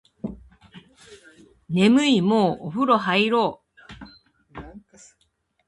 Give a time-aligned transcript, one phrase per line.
[1.69, 3.63] 眠いもうお風呂入ろ
[4.57, 4.61] う